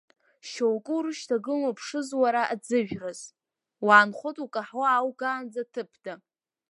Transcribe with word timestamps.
Шьоукы 0.49 0.91
урышьҭагылан 0.97 1.67
уԥшыз 1.69 2.09
уара 2.21 2.41
аӡыжәраз, 2.53 3.21
уаанхоит 3.85 4.37
укаҳуа 4.45 4.87
ааугаанӡа 4.89 5.63
ҭыԥда. 5.71 6.13